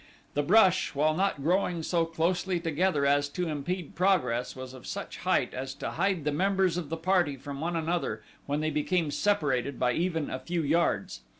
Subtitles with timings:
[0.33, 5.17] The brush, while not growing so closely together as to impede progress, was of such
[5.19, 9.11] height as to hide the members of the party from one another when they became
[9.11, 11.21] separated by even a few yards.